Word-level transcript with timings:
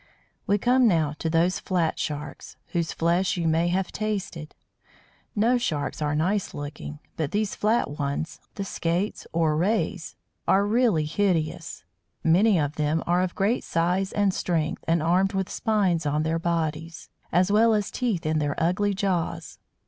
We 0.47 0.57
come 0.57 0.87
now 0.87 1.13
to 1.19 1.29
those 1.29 1.59
flat 1.59 1.99
Sharks, 1.99 2.55
whose 2.69 2.91
flesh 2.91 3.37
you 3.37 3.47
may 3.47 3.67
have 3.67 3.91
tasted. 3.91 4.55
No 5.35 5.59
Sharks 5.59 6.01
are 6.01 6.15
nice 6.15 6.55
looking, 6.55 6.97
but 7.17 7.29
these 7.29 7.53
flat 7.53 7.99
ones 7.99 8.39
the 8.55 8.63
Skates 8.65 9.27
or 9.31 9.55
Rays 9.55 10.15
are 10.47 10.65
really 10.65 11.05
hideous, 11.05 11.83
Many 12.23 12.59
of 12.59 12.77
them 12.77 13.03
are 13.05 13.21
of 13.21 13.35
great 13.35 13.63
size 13.63 14.11
and 14.11 14.33
strength, 14.33 14.83
and 14.87 15.03
armed 15.03 15.33
with 15.33 15.49
spines 15.51 16.07
on 16.07 16.23
their 16.23 16.39
bodies 16.39 17.01
(see 17.01 17.03
p. 17.03 17.37
52, 17.37 17.37
No. 17.37 17.37
3) 17.37 17.39
as 17.39 17.51
well 17.51 17.73
as 17.75 17.91
teeth 17.91 18.25
in 18.25 18.39
their 18.39 18.55
ugly 18.57 18.95
jaws. 18.95 19.59